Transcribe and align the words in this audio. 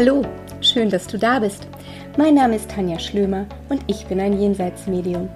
Hallo, 0.00 0.22
schön, 0.60 0.90
dass 0.90 1.08
du 1.08 1.18
da 1.18 1.40
bist. 1.40 1.66
Mein 2.16 2.34
Name 2.34 2.54
ist 2.54 2.70
Tanja 2.70 3.00
Schlömer 3.00 3.46
und 3.68 3.82
ich 3.88 4.06
bin 4.06 4.20
ein 4.20 4.40
Jenseitsmedium. 4.40 5.28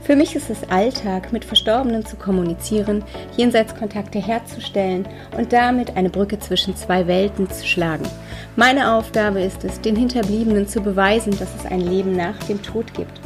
Für 0.00 0.16
mich 0.16 0.34
ist 0.34 0.48
es 0.48 0.70
Alltag, 0.70 1.34
mit 1.34 1.44
Verstorbenen 1.44 2.06
zu 2.06 2.16
kommunizieren, 2.16 3.04
Jenseitskontakte 3.36 4.18
herzustellen 4.18 5.06
und 5.36 5.52
damit 5.52 5.98
eine 5.98 6.08
Brücke 6.08 6.38
zwischen 6.38 6.74
zwei 6.76 7.06
Welten 7.06 7.50
zu 7.50 7.66
schlagen. 7.66 8.08
Meine 8.56 8.94
Aufgabe 8.94 9.42
ist 9.42 9.64
es, 9.64 9.82
den 9.82 9.96
Hinterbliebenen 9.96 10.66
zu 10.66 10.80
beweisen, 10.80 11.36
dass 11.38 11.54
es 11.54 11.66
ein 11.66 11.80
Leben 11.80 12.16
nach 12.16 12.38
dem 12.44 12.62
Tod 12.62 12.94
gibt. 12.94 13.25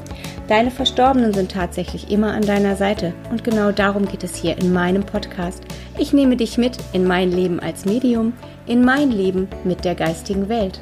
Deine 0.51 0.73
Verstorbenen 0.73 1.33
sind 1.33 1.53
tatsächlich 1.53 2.11
immer 2.11 2.33
an 2.33 2.43
deiner 2.43 2.75
Seite 2.75 3.15
und 3.31 3.45
genau 3.45 3.71
darum 3.71 4.07
geht 4.07 4.25
es 4.25 4.35
hier 4.35 4.59
in 4.59 4.73
meinem 4.73 5.07
Podcast. 5.07 5.63
Ich 5.97 6.13
nehme 6.13 6.37
dich 6.37 6.59
mit 6.59 6.77
in 6.93 7.07
mein 7.07 7.31
Leben 7.31 7.61
als 7.61 7.85
Medium, 7.85 8.33
in 8.67 8.85
mein 8.85 9.13
Leben 9.13 9.47
mit 9.63 9.85
der 9.85 9.95
geistigen 9.95 10.49
Welt. 10.49 10.81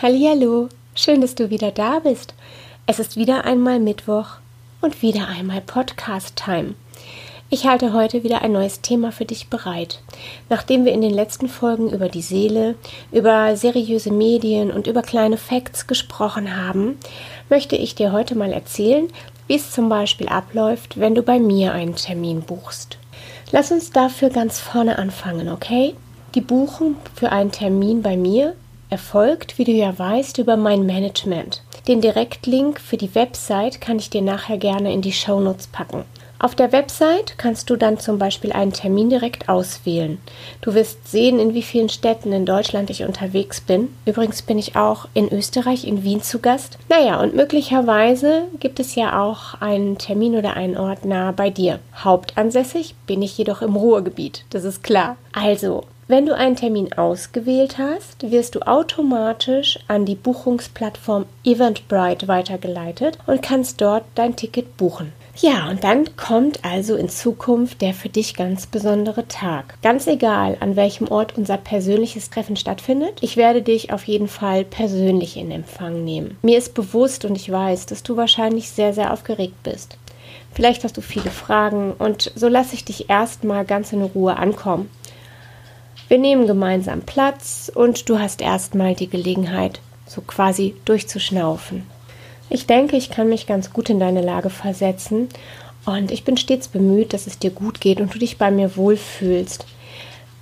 Hallo, 0.00 0.68
schön, 0.94 1.20
dass 1.20 1.34
du 1.34 1.50
wieder 1.50 1.72
da 1.72 1.98
bist. 1.98 2.32
Es 2.86 3.00
ist 3.00 3.16
wieder 3.16 3.44
einmal 3.44 3.80
Mittwoch 3.80 4.36
und 4.80 5.02
wieder 5.02 5.26
einmal 5.26 5.62
Podcast 5.62 6.36
Time. 6.36 6.74
Ich 7.52 7.66
halte 7.66 7.92
heute 7.92 8.22
wieder 8.22 8.42
ein 8.42 8.52
neues 8.52 8.80
Thema 8.80 9.10
für 9.10 9.24
dich 9.24 9.48
bereit. 9.48 9.98
Nachdem 10.48 10.84
wir 10.84 10.92
in 10.92 11.00
den 11.00 11.12
letzten 11.12 11.48
Folgen 11.48 11.90
über 11.90 12.08
die 12.08 12.22
Seele, 12.22 12.76
über 13.10 13.56
seriöse 13.56 14.12
Medien 14.12 14.70
und 14.70 14.86
über 14.86 15.02
kleine 15.02 15.36
Facts 15.36 15.88
gesprochen 15.88 16.56
haben, 16.56 16.96
möchte 17.48 17.74
ich 17.74 17.96
dir 17.96 18.12
heute 18.12 18.36
mal 18.36 18.52
erzählen, 18.52 19.08
wie 19.48 19.56
es 19.56 19.72
zum 19.72 19.88
Beispiel 19.88 20.28
abläuft, 20.28 21.00
wenn 21.00 21.16
du 21.16 21.24
bei 21.24 21.40
mir 21.40 21.72
einen 21.72 21.96
Termin 21.96 22.42
buchst. 22.42 22.98
Lass 23.50 23.72
uns 23.72 23.90
dafür 23.90 24.30
ganz 24.30 24.60
vorne 24.60 24.96
anfangen, 24.96 25.48
okay? 25.48 25.96
Die 26.36 26.42
Buchung 26.42 26.94
für 27.16 27.32
einen 27.32 27.50
Termin 27.50 28.00
bei 28.00 28.16
mir 28.16 28.54
erfolgt, 28.90 29.58
wie 29.58 29.64
du 29.64 29.72
ja 29.72 29.98
weißt, 29.98 30.38
über 30.38 30.56
mein 30.56 30.86
Management. 30.86 31.64
Den 31.88 32.00
Direktlink 32.00 32.80
für 32.80 32.96
die 32.96 33.12
Website 33.16 33.80
kann 33.80 33.98
ich 33.98 34.08
dir 34.08 34.22
nachher 34.22 34.56
gerne 34.56 34.92
in 34.92 35.02
die 35.02 35.12
Shownotes 35.12 35.66
packen. 35.66 36.04
Auf 36.42 36.54
der 36.54 36.72
Website 36.72 37.36
kannst 37.36 37.68
du 37.68 37.76
dann 37.76 37.98
zum 37.98 38.18
Beispiel 38.18 38.50
einen 38.50 38.72
Termin 38.72 39.10
direkt 39.10 39.50
auswählen. 39.50 40.16
Du 40.62 40.72
wirst 40.72 41.06
sehen, 41.06 41.38
in 41.38 41.52
wie 41.52 41.60
vielen 41.60 41.90
Städten 41.90 42.32
in 42.32 42.46
Deutschland 42.46 42.88
ich 42.88 43.04
unterwegs 43.04 43.60
bin. 43.60 43.94
Übrigens 44.06 44.40
bin 44.40 44.58
ich 44.58 44.74
auch 44.74 45.06
in 45.12 45.30
Österreich, 45.30 45.86
in 45.86 46.02
Wien 46.02 46.22
zu 46.22 46.38
Gast. 46.38 46.78
Naja, 46.88 47.20
und 47.20 47.34
möglicherweise 47.34 48.44
gibt 48.58 48.80
es 48.80 48.94
ja 48.94 49.22
auch 49.22 49.60
einen 49.60 49.98
Termin 49.98 50.34
oder 50.34 50.56
einen 50.56 50.78
Ort 50.78 51.04
nah 51.04 51.30
bei 51.32 51.50
dir. 51.50 51.78
Hauptansässig 51.94 52.94
bin 53.06 53.20
ich 53.20 53.36
jedoch 53.36 53.60
im 53.60 53.76
Ruhrgebiet, 53.76 54.46
das 54.48 54.64
ist 54.64 54.82
klar. 54.82 55.18
Also, 55.32 55.84
wenn 56.08 56.24
du 56.24 56.34
einen 56.34 56.56
Termin 56.56 56.94
ausgewählt 56.94 57.76
hast, 57.76 58.30
wirst 58.30 58.54
du 58.54 58.60
automatisch 58.62 59.78
an 59.88 60.06
die 60.06 60.14
Buchungsplattform 60.14 61.26
Eventbrite 61.44 62.28
weitergeleitet 62.28 63.18
und 63.26 63.42
kannst 63.42 63.82
dort 63.82 64.04
dein 64.14 64.36
Ticket 64.36 64.78
buchen. 64.78 65.12
Ja, 65.42 65.70
und 65.70 65.84
dann 65.84 66.16
kommt 66.16 66.66
also 66.66 66.96
in 66.96 67.08
Zukunft 67.08 67.80
der 67.80 67.94
für 67.94 68.10
dich 68.10 68.34
ganz 68.34 68.66
besondere 68.66 69.26
Tag. 69.26 69.80
Ganz 69.80 70.06
egal, 70.06 70.58
an 70.60 70.76
welchem 70.76 71.08
Ort 71.08 71.38
unser 71.38 71.56
persönliches 71.56 72.28
Treffen 72.28 72.56
stattfindet, 72.56 73.14
ich 73.22 73.38
werde 73.38 73.62
dich 73.62 73.90
auf 73.90 74.04
jeden 74.04 74.28
Fall 74.28 74.64
persönlich 74.64 75.38
in 75.38 75.50
Empfang 75.50 76.04
nehmen. 76.04 76.36
Mir 76.42 76.58
ist 76.58 76.74
bewusst 76.74 77.24
und 77.24 77.36
ich 77.36 77.50
weiß, 77.50 77.86
dass 77.86 78.02
du 78.02 78.18
wahrscheinlich 78.18 78.68
sehr, 78.68 78.92
sehr 78.92 79.14
aufgeregt 79.14 79.62
bist. 79.62 79.96
Vielleicht 80.52 80.84
hast 80.84 80.98
du 80.98 81.00
viele 81.00 81.30
Fragen 81.30 81.92
und 81.92 82.32
so 82.34 82.48
lasse 82.48 82.74
ich 82.74 82.84
dich 82.84 83.08
erstmal 83.08 83.64
ganz 83.64 83.94
in 83.94 84.02
Ruhe 84.02 84.36
ankommen. 84.36 84.90
Wir 86.08 86.18
nehmen 86.18 86.46
gemeinsam 86.46 87.00
Platz 87.00 87.72
und 87.74 88.10
du 88.10 88.18
hast 88.18 88.42
erstmal 88.42 88.94
die 88.94 89.08
Gelegenheit, 89.08 89.80
so 90.06 90.20
quasi 90.20 90.74
durchzuschnaufen. 90.84 91.86
Ich 92.52 92.66
denke, 92.66 92.96
ich 92.96 93.10
kann 93.10 93.28
mich 93.28 93.46
ganz 93.46 93.72
gut 93.72 93.90
in 93.90 94.00
deine 94.00 94.22
Lage 94.22 94.50
versetzen 94.50 95.28
und 95.86 96.10
ich 96.10 96.24
bin 96.24 96.36
stets 96.36 96.66
bemüht, 96.66 97.12
dass 97.12 97.28
es 97.28 97.38
dir 97.38 97.50
gut 97.50 97.80
geht 97.80 98.00
und 98.00 98.12
du 98.12 98.18
dich 98.18 98.38
bei 98.38 98.50
mir 98.50 98.76
wohlfühlst. 98.76 99.66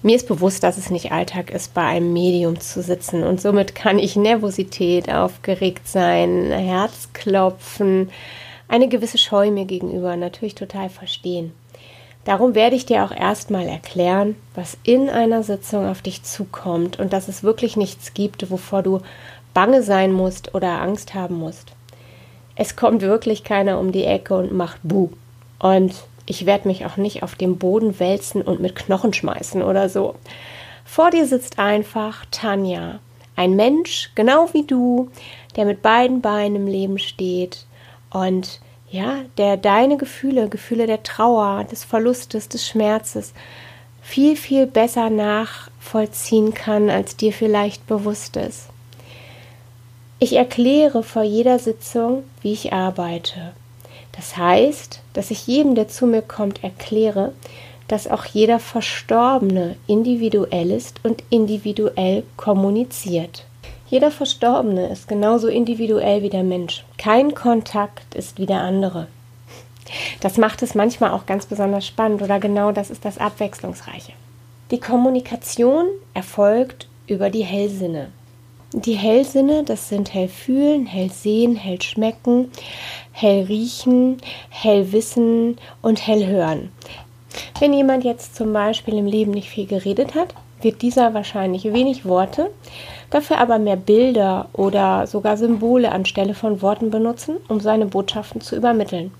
Mir 0.02 0.16
ist 0.16 0.26
bewusst, 0.26 0.62
dass 0.62 0.78
es 0.78 0.88
nicht 0.88 1.12
Alltag 1.12 1.50
ist, 1.50 1.74
bei 1.74 1.82
einem 1.82 2.14
Medium 2.14 2.60
zu 2.60 2.80
sitzen 2.80 3.24
und 3.24 3.42
somit 3.42 3.74
kann 3.74 3.98
ich 3.98 4.16
Nervosität, 4.16 5.12
aufgeregt 5.12 5.86
sein, 5.86 6.50
Herzklopfen, 6.50 8.08
eine 8.68 8.88
gewisse 8.88 9.18
Scheu 9.18 9.50
mir 9.50 9.66
gegenüber 9.66 10.16
natürlich 10.16 10.54
total 10.54 10.88
verstehen. 10.88 11.52
Darum 12.24 12.54
werde 12.54 12.76
ich 12.76 12.86
dir 12.86 13.04
auch 13.04 13.12
erstmal 13.12 13.66
erklären, 13.66 14.34
was 14.54 14.78
in 14.82 15.10
einer 15.10 15.42
Sitzung 15.42 15.86
auf 15.86 16.00
dich 16.00 16.22
zukommt 16.22 16.98
und 16.98 17.12
dass 17.12 17.28
es 17.28 17.42
wirklich 17.42 17.76
nichts 17.76 18.14
gibt, 18.14 18.50
wovor 18.50 18.82
du 18.82 19.02
bange 19.52 19.82
sein 19.82 20.12
musst 20.12 20.54
oder 20.54 20.80
Angst 20.80 21.14
haben 21.14 21.36
musst. 21.36 21.72
Es 22.60 22.74
kommt 22.74 23.02
wirklich 23.02 23.44
keiner 23.44 23.78
um 23.78 23.92
die 23.92 24.04
Ecke 24.04 24.34
und 24.34 24.52
macht 24.52 24.80
Buh. 24.82 25.10
Und 25.60 25.94
ich 26.26 26.44
werde 26.44 26.66
mich 26.66 26.84
auch 26.84 26.96
nicht 26.96 27.22
auf 27.22 27.36
dem 27.36 27.56
Boden 27.56 28.00
wälzen 28.00 28.42
und 28.42 28.60
mit 28.60 28.74
Knochen 28.74 29.14
schmeißen 29.14 29.62
oder 29.62 29.88
so. 29.88 30.16
Vor 30.84 31.10
dir 31.10 31.24
sitzt 31.24 31.60
einfach 31.60 32.26
Tanja, 32.32 32.98
ein 33.36 33.54
Mensch, 33.54 34.10
genau 34.16 34.48
wie 34.52 34.64
du, 34.64 35.08
der 35.54 35.66
mit 35.66 35.82
beiden 35.82 36.20
Beinen 36.20 36.56
im 36.56 36.66
Leben 36.66 36.98
steht 36.98 37.64
und 38.10 38.60
ja, 38.90 39.20
der 39.36 39.56
deine 39.56 39.96
Gefühle, 39.96 40.48
Gefühle 40.48 40.88
der 40.88 41.04
Trauer, 41.04 41.62
des 41.62 41.84
Verlustes, 41.84 42.48
des 42.48 42.66
Schmerzes 42.66 43.34
viel, 44.02 44.34
viel 44.34 44.66
besser 44.66 45.10
nachvollziehen 45.10 46.54
kann, 46.54 46.90
als 46.90 47.14
dir 47.14 47.32
vielleicht 47.32 47.86
bewusst 47.86 48.36
ist. 48.36 48.68
Ich 50.20 50.32
erkläre 50.34 51.04
vor 51.04 51.22
jeder 51.22 51.60
Sitzung, 51.60 52.24
wie 52.42 52.52
ich 52.52 52.72
arbeite. 52.72 53.52
Das 54.16 54.36
heißt, 54.36 55.00
dass 55.12 55.30
ich 55.30 55.46
jedem, 55.46 55.76
der 55.76 55.86
zu 55.86 56.06
mir 56.06 56.22
kommt, 56.22 56.64
erkläre, 56.64 57.32
dass 57.86 58.08
auch 58.08 58.24
jeder 58.24 58.58
Verstorbene 58.58 59.76
individuell 59.86 60.72
ist 60.72 61.00
und 61.04 61.22
individuell 61.30 62.24
kommuniziert. 62.36 63.44
Jeder 63.88 64.10
Verstorbene 64.10 64.88
ist 64.88 65.06
genauso 65.06 65.46
individuell 65.46 66.22
wie 66.22 66.30
der 66.30 66.42
Mensch. 66.42 66.84
Kein 66.98 67.34
Kontakt 67.34 68.14
ist 68.16 68.38
wie 68.38 68.46
der 68.46 68.60
andere. 68.60 69.06
Das 70.20 70.36
macht 70.36 70.62
es 70.62 70.74
manchmal 70.74 71.12
auch 71.12 71.26
ganz 71.26 71.46
besonders 71.46 71.86
spannend 71.86 72.22
oder 72.22 72.40
genau 72.40 72.72
das 72.72 72.90
ist 72.90 73.04
das 73.04 73.18
Abwechslungsreiche. 73.18 74.12
Die 74.72 74.80
Kommunikation 74.80 75.86
erfolgt 76.12 76.88
über 77.06 77.30
die 77.30 77.44
Hellsinne. 77.44 78.10
Die 78.74 78.92
Hellsinne, 78.92 79.64
das 79.64 79.88
sind 79.88 80.12
hell 80.12 80.28
fühlen, 80.28 80.84
hell 80.84 81.10
sehen, 81.10 81.56
hell 81.56 81.80
schmecken, 81.80 82.52
hell 83.12 83.44
riechen, 83.44 84.18
hell 84.50 84.92
wissen 84.92 85.56
und 85.80 86.06
hell 86.06 86.26
hören. 86.26 86.70
Wenn 87.60 87.72
jemand 87.72 88.04
jetzt 88.04 88.36
zum 88.36 88.52
Beispiel 88.52 88.98
im 88.98 89.06
Leben 89.06 89.30
nicht 89.30 89.48
viel 89.48 89.66
geredet 89.66 90.14
hat, 90.14 90.34
wird 90.60 90.82
dieser 90.82 91.14
wahrscheinlich 91.14 91.64
wenig 91.72 92.04
Worte, 92.04 92.50
dafür 93.08 93.38
aber 93.38 93.58
mehr 93.58 93.76
Bilder 93.76 94.50
oder 94.52 95.06
sogar 95.06 95.38
Symbole 95.38 95.90
anstelle 95.90 96.34
von 96.34 96.60
Worten 96.60 96.90
benutzen, 96.90 97.36
um 97.48 97.60
seine 97.60 97.86
Botschaften 97.86 98.42
zu 98.42 98.54
übermitteln. 98.54 99.12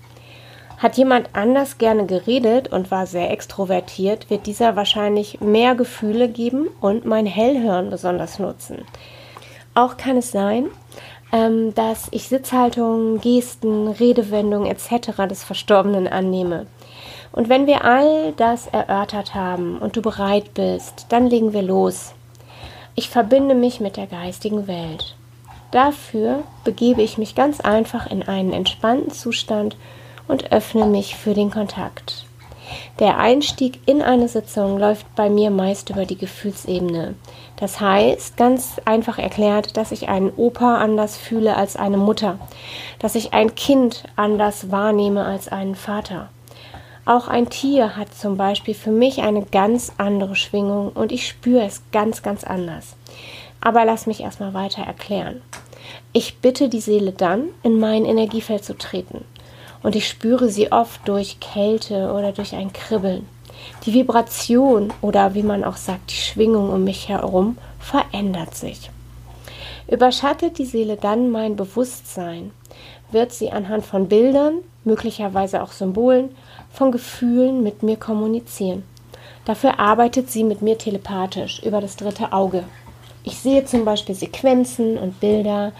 Hat 0.77 0.95
jemand 0.95 1.27
anders 1.33 1.79
gerne 1.79 2.05
geredet 2.05 2.71
und 2.71 2.91
war 2.91 3.07
sehr 3.07 3.31
extrovertiert, 3.31 4.29
wird 4.29 4.45
dieser 4.45 4.75
wahrscheinlich 4.75 5.41
mehr 5.41 5.73
Gefühle 5.73 6.29
geben 6.29 6.67
und 6.81 7.03
mein 7.05 7.25
Hellhören 7.25 7.89
besonders 7.89 8.37
nutzen. 8.37 8.85
Auch 9.79 9.95
kann 9.95 10.17
es 10.17 10.31
sein, 10.31 10.65
ähm, 11.31 11.73
dass 11.73 12.09
ich 12.11 12.27
Sitzhaltung, 12.27 13.21
Gesten, 13.21 13.87
Redewendungen 13.87 14.69
etc. 14.69 15.25
des 15.29 15.45
Verstorbenen 15.45 16.05
annehme. 16.05 16.67
Und 17.31 17.47
wenn 17.47 17.65
wir 17.65 17.85
all 17.85 18.33
das 18.33 18.67
erörtert 18.67 19.35
haben 19.35 19.77
und 19.77 19.95
du 19.95 20.01
bereit 20.01 20.53
bist, 20.53 21.05
dann 21.07 21.27
legen 21.27 21.53
wir 21.53 21.61
los. 21.61 22.13
Ich 22.95 23.09
verbinde 23.09 23.55
mich 23.55 23.79
mit 23.79 23.95
der 23.95 24.07
geistigen 24.07 24.67
Welt. 24.67 25.15
Dafür 25.71 26.43
begebe 26.65 27.01
ich 27.01 27.17
mich 27.17 27.33
ganz 27.33 27.61
einfach 27.61 28.05
in 28.11 28.21
einen 28.21 28.51
entspannten 28.51 29.11
Zustand 29.11 29.77
und 30.27 30.51
öffne 30.51 30.87
mich 30.87 31.15
für 31.15 31.33
den 31.33 31.51
Kontakt. 31.51 32.25
Der 32.99 33.17
Einstieg 33.17 33.79
in 33.85 34.01
eine 34.01 34.27
Sitzung 34.27 34.77
läuft 34.77 35.05
bei 35.15 35.29
mir 35.29 35.49
meist 35.51 35.89
über 35.89 36.05
die 36.05 36.17
Gefühlsebene. 36.17 37.15
Das 37.57 37.79
heißt, 37.79 38.37
ganz 38.37 38.79
einfach 38.85 39.17
erklärt, 39.17 39.77
dass 39.77 39.91
ich 39.91 40.09
einen 40.09 40.31
Opa 40.35 40.77
anders 40.77 41.17
fühle 41.17 41.55
als 41.55 41.75
eine 41.75 41.97
Mutter, 41.97 42.39
dass 42.99 43.15
ich 43.15 43.33
ein 43.33 43.55
Kind 43.55 44.03
anders 44.15 44.71
wahrnehme 44.71 45.25
als 45.25 45.47
einen 45.47 45.75
Vater. 45.75 46.29
Auch 47.05 47.27
ein 47.27 47.49
Tier 47.49 47.95
hat 47.95 48.13
zum 48.13 48.37
Beispiel 48.37 48.75
für 48.75 48.91
mich 48.91 49.21
eine 49.21 49.43
ganz 49.43 49.93
andere 49.97 50.35
Schwingung 50.35 50.91
und 50.91 51.11
ich 51.11 51.27
spüre 51.27 51.63
es 51.63 51.81
ganz, 51.91 52.21
ganz 52.21 52.43
anders. 52.43 52.95
Aber 53.61 53.83
lass 53.83 54.05
mich 54.05 54.21
erstmal 54.21 54.53
weiter 54.53 54.83
erklären. 54.83 55.41
Ich 56.13 56.37
bitte 56.37 56.69
die 56.69 56.81
Seele 56.81 57.11
dann, 57.11 57.49
in 57.63 57.79
mein 57.79 58.05
Energiefeld 58.05 58.63
zu 58.63 58.77
treten. 58.77 59.25
Und 59.81 59.95
ich 59.95 60.07
spüre 60.07 60.49
sie 60.49 60.71
oft 60.71 61.07
durch 61.07 61.39
Kälte 61.39 62.11
oder 62.11 62.31
durch 62.31 62.53
ein 62.53 62.73
Kribbeln. 62.73 63.27
Die 63.85 63.93
Vibration 63.93 64.93
oder 65.01 65.33
wie 65.33 65.43
man 65.43 65.63
auch 65.63 65.77
sagt, 65.77 66.11
die 66.11 66.15
Schwingung 66.15 66.69
um 66.69 66.83
mich 66.83 67.09
herum 67.09 67.57
verändert 67.79 68.55
sich. 68.55 68.89
Überschattet 69.87 70.57
die 70.57 70.65
Seele 70.65 70.97
dann 70.97 71.31
mein 71.31 71.55
Bewusstsein, 71.55 72.51
wird 73.11 73.31
sie 73.31 73.51
anhand 73.51 73.85
von 73.85 74.07
Bildern, 74.07 74.59
möglicherweise 74.83 75.63
auch 75.63 75.71
Symbolen, 75.71 76.35
von 76.71 76.91
Gefühlen 76.91 77.63
mit 77.63 77.83
mir 77.83 77.97
kommunizieren. 77.97 78.83
Dafür 79.45 79.79
arbeitet 79.79 80.29
sie 80.29 80.43
mit 80.43 80.61
mir 80.61 80.77
telepathisch 80.77 81.61
über 81.63 81.81
das 81.81 81.95
dritte 81.95 82.33
Auge. 82.33 82.63
Ich 83.23 83.37
sehe 83.39 83.65
zum 83.65 83.83
Beispiel 83.83 84.15
Sequenzen 84.15 84.97
und 84.97 85.19
Bilder, 85.19 85.71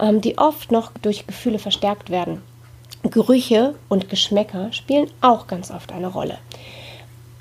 ähm, 0.00 0.20
die 0.20 0.38
oft 0.38 0.72
noch 0.72 0.90
durch 1.00 1.26
Gefühle 1.26 1.58
verstärkt 1.58 2.10
werden. 2.10 2.42
Gerüche 3.10 3.74
und 3.88 4.08
Geschmäcker 4.08 4.72
spielen 4.72 5.10
auch 5.20 5.46
ganz 5.46 5.70
oft 5.70 5.92
eine 5.92 6.06
Rolle. 6.06 6.38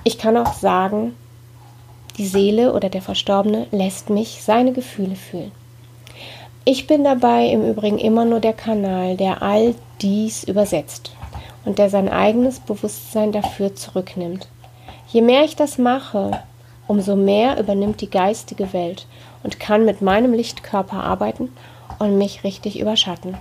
Ich 0.04 0.18
kann 0.18 0.36
auch 0.36 0.54
sagen, 0.54 1.16
die 2.18 2.25
Seele 2.25 2.74
oder 2.74 2.90
der 2.90 3.02
Verstorbene 3.02 3.68
lässt 3.72 4.10
mich 4.10 4.42
seine 4.44 4.74
Gefühle 4.74 5.16
fühlen. 5.16 5.52
Ich 6.66 6.88
bin 6.88 7.04
dabei 7.04 7.48
im 7.48 7.63
Übrigen 7.63 8.00
immer 8.00 8.25
nur 8.25 8.40
der 8.40 8.54
Kanal, 8.54 9.18
der 9.18 9.42
all 9.42 9.75
dies 10.02 10.44
übersetzt 10.44 11.12
und 11.64 11.78
der 11.80 11.90
sein 11.90 12.10
eigenes 12.10 12.60
Bewusstsein 12.60 13.31
dafür 13.31 13.75
zurücknimmt. 13.75 14.48
Je 15.10 15.22
mehr 15.22 15.44
ich 15.44 15.56
das 15.56 15.78
mache, 15.78 16.40
umso 16.88 17.16
mehr 17.16 17.60
übernimmt 17.60 18.02
die 18.02 18.10
geistige 18.10 18.74
Welt 18.74 19.06
und 19.44 19.60
kann 19.60 19.86
mit 19.86 20.02
meinem 20.02 20.34
Lichtkörper 20.34 21.04
arbeiten 21.04 21.50
und 22.00 22.18
mich 22.18 22.44
richtig 22.44 22.80
überschatten. 22.80 23.38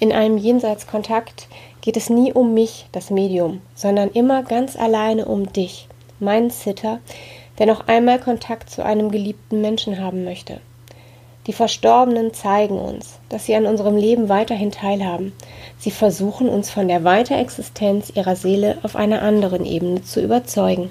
In 0.00 0.12
einem 0.12 0.38
Jenseitskontakt 0.38 1.46
geht 1.82 1.98
es 1.98 2.08
nie 2.08 2.32
um 2.32 2.54
mich, 2.54 2.86
das 2.90 3.10
Medium, 3.10 3.60
sondern 3.74 4.08
immer 4.08 4.42
ganz 4.42 4.74
alleine 4.74 5.26
um 5.26 5.52
dich, 5.52 5.88
meinen 6.20 6.50
Zitter, 6.50 7.00
der 7.58 7.66
noch 7.66 7.86
einmal 7.86 8.18
Kontakt 8.18 8.70
zu 8.70 8.82
einem 8.82 9.10
geliebten 9.10 9.60
Menschen 9.60 10.00
haben 10.00 10.24
möchte. 10.24 10.60
Die 11.46 11.52
Verstorbenen 11.52 12.32
zeigen 12.32 12.78
uns, 12.78 13.18
dass 13.28 13.44
sie 13.44 13.54
an 13.54 13.66
unserem 13.66 13.96
Leben 13.96 14.30
weiterhin 14.30 14.70
teilhaben. 14.70 15.34
Sie 15.78 15.90
versuchen 15.90 16.48
uns 16.48 16.70
von 16.70 16.88
der 16.88 17.04
Weiterexistenz 17.04 18.10
ihrer 18.14 18.36
Seele 18.36 18.78
auf 18.82 18.96
einer 18.96 19.20
anderen 19.20 19.66
Ebene 19.66 20.02
zu 20.02 20.22
überzeugen. 20.22 20.88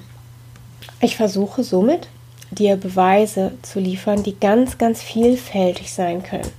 Ich 1.00 1.16
versuche 1.16 1.64
somit, 1.64 2.06
dir 2.52 2.76
Beweise 2.76 3.52
zu 3.62 3.80
liefern, 3.80 4.22
die 4.22 4.38
ganz, 4.38 4.78
ganz 4.78 5.02
vielfältig 5.02 5.92
sein 5.92 6.22
können. 6.22 6.50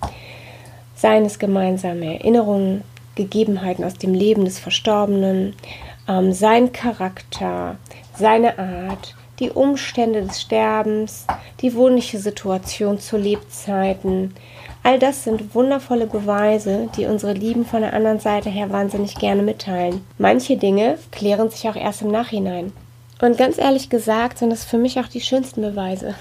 Seien 1.02 1.26
es 1.26 1.40
gemeinsame 1.40 2.20
Erinnerungen, 2.20 2.84
Gegebenheiten 3.16 3.84
aus 3.84 3.96
dem 3.96 4.14
Leben 4.14 4.46
des 4.46 4.60
Verstorbenen, 4.60 5.56
ähm, 6.08 6.32
sein 6.32 6.74
Charakter, 6.74 7.78
seine 8.16 8.60
Art, 8.60 9.16
die 9.40 9.50
Umstände 9.50 10.22
des 10.22 10.40
Sterbens, 10.40 11.26
die 11.62 11.74
wohnliche 11.74 12.20
Situation 12.20 13.00
zu 13.00 13.18
Lebzeiten. 13.18 14.36
All 14.84 15.00
das 15.00 15.24
sind 15.24 15.56
wundervolle 15.56 16.06
Beweise, 16.06 16.88
die 16.96 17.08
unsere 17.08 17.34
Lieben 17.34 17.66
von 17.66 17.82
der 17.82 17.94
anderen 17.94 18.20
Seite 18.20 18.52
her 18.52 18.70
wahnsinnig 18.70 19.16
gerne 19.16 19.42
mitteilen. 19.42 20.06
Manche 20.20 20.56
Dinge 20.56 21.00
klären 21.10 21.50
sich 21.50 21.68
auch 21.68 21.76
erst 21.76 22.04
im 22.04 22.12
Nachhinein. 22.12 22.74
Und 23.20 23.40
ganz 23.40 23.58
ehrlich 23.58 23.90
gesagt 23.90 24.38
sind 24.38 24.52
das 24.52 24.66
für 24.66 24.78
mich 24.78 25.00
auch 25.00 25.08
die 25.08 25.22
schönsten 25.22 25.64
Beweise. 25.64 26.14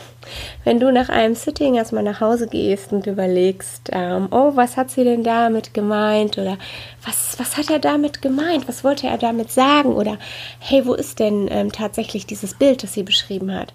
Wenn 0.64 0.80
du 0.80 0.92
nach 0.92 1.08
einem 1.08 1.34
Sitting 1.34 1.74
erstmal 1.74 2.02
nach 2.02 2.20
Hause 2.20 2.46
gehst 2.46 2.92
und 2.92 3.06
überlegst, 3.06 3.90
ähm, 3.92 4.28
oh, 4.30 4.52
was 4.54 4.76
hat 4.76 4.90
sie 4.90 5.04
denn 5.04 5.24
damit 5.24 5.72
gemeint? 5.74 6.36
Oder 6.38 6.58
was, 7.04 7.38
was 7.38 7.56
hat 7.56 7.70
er 7.70 7.78
damit 7.78 8.20
gemeint? 8.20 8.68
Was 8.68 8.84
wollte 8.84 9.06
er 9.06 9.16
damit 9.16 9.50
sagen? 9.50 9.94
Oder 9.94 10.18
hey, 10.58 10.84
wo 10.84 10.92
ist 10.92 11.18
denn 11.18 11.48
ähm, 11.50 11.72
tatsächlich 11.72 12.26
dieses 12.26 12.54
Bild, 12.54 12.82
das 12.82 12.92
sie 12.92 13.02
beschrieben 13.02 13.54
hat? 13.54 13.72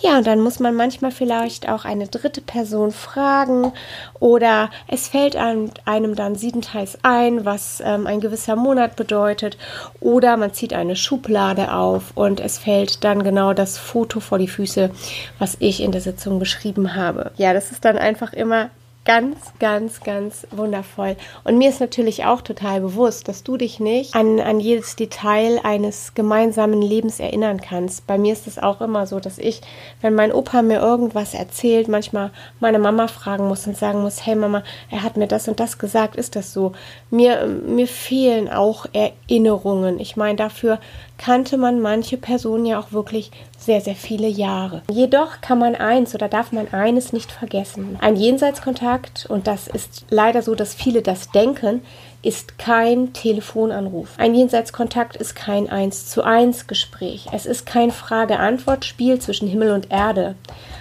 Ja, 0.00 0.18
und 0.18 0.26
dann 0.26 0.40
muss 0.40 0.60
man 0.60 0.74
manchmal 0.76 1.10
vielleicht 1.10 1.68
auch 1.68 1.84
eine 1.84 2.06
dritte 2.06 2.40
Person 2.40 2.92
fragen 2.92 3.72
oder 4.20 4.70
es 4.86 5.08
fällt 5.08 5.34
einem, 5.36 5.70
dann 6.14 6.36
siebenteils 6.36 6.98
ein, 7.02 7.44
was 7.44 7.82
ähm, 7.84 8.06
ein 8.06 8.20
gewisser 8.20 8.54
Monat 8.54 8.94
bedeutet. 8.96 9.58
Oder 10.00 10.36
man 10.36 10.52
zieht 10.54 10.72
eine 10.72 10.96
Schublade 10.96 11.72
auf 11.74 12.12
und 12.14 12.40
es 12.40 12.58
fällt 12.58 13.02
dann 13.02 13.24
genau 13.24 13.54
das 13.54 13.76
Foto 13.78 14.20
vor 14.20 14.38
die 14.38 14.48
Füße, 14.48 14.90
was 15.38 15.56
ich 15.58 15.80
in 15.80 15.87
der 15.92 16.00
Sitzung 16.00 16.38
beschrieben 16.38 16.94
habe. 16.94 17.32
Ja, 17.36 17.52
das 17.52 17.70
ist 17.70 17.84
dann 17.84 17.98
einfach 17.98 18.32
immer 18.32 18.70
ganz, 19.08 19.38
ganz, 19.58 20.00
ganz 20.00 20.46
wundervoll. 20.50 21.16
Und 21.42 21.56
mir 21.56 21.70
ist 21.70 21.80
natürlich 21.80 22.26
auch 22.26 22.42
total 22.42 22.82
bewusst, 22.82 23.26
dass 23.26 23.42
du 23.42 23.56
dich 23.56 23.80
nicht 23.80 24.14
an, 24.14 24.38
an 24.38 24.60
jedes 24.60 24.96
Detail 24.96 25.60
eines 25.64 26.12
gemeinsamen 26.12 26.82
Lebens 26.82 27.18
erinnern 27.18 27.58
kannst. 27.58 28.06
Bei 28.06 28.18
mir 28.18 28.34
ist 28.34 28.46
es 28.46 28.58
auch 28.58 28.82
immer 28.82 29.06
so, 29.06 29.18
dass 29.18 29.38
ich, 29.38 29.62
wenn 30.02 30.14
mein 30.14 30.30
Opa 30.30 30.60
mir 30.60 30.80
irgendwas 30.80 31.32
erzählt, 31.32 31.88
manchmal 31.88 32.32
meine 32.60 32.78
Mama 32.78 33.08
fragen 33.08 33.48
muss 33.48 33.66
und 33.66 33.78
sagen 33.78 34.02
muss, 34.02 34.26
hey 34.26 34.34
Mama, 34.34 34.62
er 34.90 35.02
hat 35.02 35.16
mir 35.16 35.26
das 35.26 35.48
und 35.48 35.58
das 35.58 35.78
gesagt, 35.78 36.16
ist 36.16 36.36
das 36.36 36.52
so? 36.52 36.72
Mir, 37.08 37.46
mir 37.46 37.86
fehlen 37.86 38.50
auch 38.50 38.84
Erinnerungen. 38.92 40.00
Ich 40.00 40.18
meine, 40.18 40.36
dafür 40.36 40.80
kannte 41.16 41.56
man 41.56 41.80
manche 41.80 42.18
Personen 42.18 42.66
ja 42.66 42.78
auch 42.78 42.92
wirklich 42.92 43.30
sehr, 43.58 43.80
sehr 43.80 43.96
viele 43.96 44.28
Jahre. 44.28 44.82
Jedoch 44.90 45.40
kann 45.40 45.58
man 45.58 45.74
eins 45.74 46.14
oder 46.14 46.28
darf 46.28 46.52
man 46.52 46.72
eines 46.72 47.12
nicht 47.12 47.30
vergessen. 47.30 47.98
Ein 48.00 48.16
Jenseitskontakt, 48.16 49.26
und 49.28 49.46
das 49.46 49.66
ist 49.66 50.06
leider 50.10 50.42
so, 50.42 50.54
dass 50.54 50.74
viele 50.74 51.02
das 51.02 51.30
denken, 51.32 51.82
ist 52.22 52.58
kein 52.58 53.12
Telefonanruf. 53.12 54.14
Ein 54.16 54.34
Jenseitskontakt 54.34 55.16
ist 55.16 55.36
kein 55.36 55.68
1 55.68 56.08
zu 56.08 56.22
1 56.22 56.66
Gespräch. 56.66 57.26
Es 57.32 57.46
ist 57.46 57.66
kein 57.66 57.90
Frage-Antwort-Spiel 57.90 59.18
zwischen 59.20 59.48
Himmel 59.48 59.72
und 59.72 59.90
Erde, 59.90 60.34